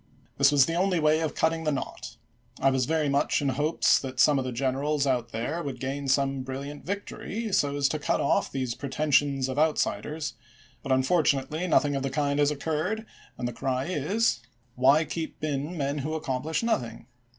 This 0.39 0.51
was 0.51 0.65
the 0.65 0.73
only 0.73 0.99
way 0.99 1.19
of 1.19 1.35
cutting 1.35 1.63
the 1.63 1.71
knot... 1.71 2.17
I 2.59 2.71
was 2.71 2.87
very 2.87 3.07
much 3.07 3.39
in 3.39 3.49
hopes 3.49 3.99
that 3.99 4.19
some 4.19 4.39
of 4.39 4.45
the 4.45 4.51
generals 4.51 5.05
out 5.05 5.31
there 5.31 5.61
would 5.61 5.79
gain 5.79 6.07
some 6.07 6.41
brilliant 6.41 6.83
victory, 6.83 7.53
so 7.53 7.75
as 7.75 7.87
to 7.89 7.99
cut 7.99 8.19
off 8.19 8.51
these 8.51 8.73
pretensions 8.73 9.47
of 9.47 9.59
outsiders, 9.59 10.33
but 10.81 10.91
unfortunately 10.91 11.67
nothing 11.67 11.95
of 11.95 12.01
the 12.01 12.09
kind 12.09 12.39
has 12.39 12.49
occurred, 12.49 13.05
and 13.37 13.47
the 13.47 13.53
cry 13.53 13.83
is. 13.85 14.37
382 14.37 14.39
ABKAHAM 14.39 14.41
LINCOLN 14.41 14.41
ch. 14.41 14.41
xvin. 14.41 14.81
Why 14.81 15.05
keep 15.05 15.43
in 15.43 15.77
men 15.77 15.97
who 15.99 16.15
accomplish 16.15 16.63
nothing 16.63 17.05